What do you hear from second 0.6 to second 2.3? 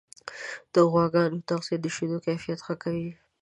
د غواګانو تغذیه د شیدو